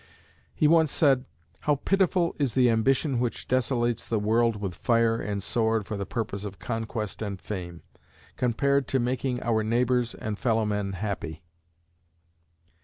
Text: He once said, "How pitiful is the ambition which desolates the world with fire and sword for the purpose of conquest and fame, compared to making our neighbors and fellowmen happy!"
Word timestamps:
He 0.55 0.67
once 0.67 0.91
said, 0.91 1.25
"How 1.59 1.75
pitiful 1.75 2.35
is 2.39 2.55
the 2.55 2.71
ambition 2.71 3.19
which 3.19 3.47
desolates 3.47 4.09
the 4.09 4.17
world 4.17 4.55
with 4.55 4.73
fire 4.73 5.21
and 5.21 5.43
sword 5.43 5.85
for 5.85 5.95
the 5.95 6.07
purpose 6.07 6.43
of 6.43 6.57
conquest 6.57 7.21
and 7.21 7.39
fame, 7.39 7.83
compared 8.35 8.87
to 8.87 8.99
making 8.99 9.43
our 9.43 9.61
neighbors 9.61 10.15
and 10.15 10.39
fellowmen 10.39 10.93
happy!" 10.93 11.43